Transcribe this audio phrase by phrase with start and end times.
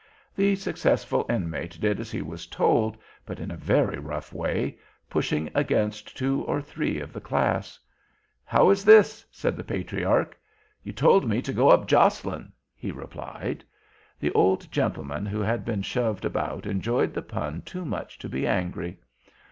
[0.35, 4.79] The successful Inmate did as he was told, but in a very rough way,
[5.11, 7.77] pushing against two or three of the Class.
[8.43, 10.35] "How is this?" said the Patriarch.
[10.81, 13.63] "You told me to go up jostlin'," he replied.
[14.19, 18.47] The old gentlemen who had been shoved about enjoyed the pun too much to be
[18.47, 18.97] angry.